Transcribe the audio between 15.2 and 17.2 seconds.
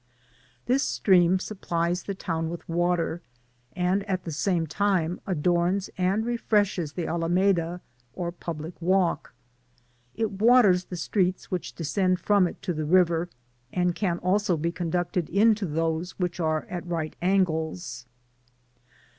into those which are at right